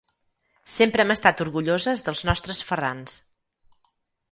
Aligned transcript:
Sempre 0.75 1.03
hem 1.05 1.13
estat 1.15 1.43
orgulloses 1.45 2.03
dels 2.09 2.25
nostres 2.31 2.65
Ferrans. 2.71 3.21